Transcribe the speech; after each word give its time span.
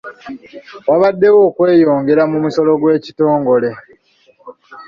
Wabaddewo 0.89 1.39
okweyongera 1.49 2.23
mu 2.31 2.37
musolo 2.43 2.71
gw'ekitongole. 2.81 3.69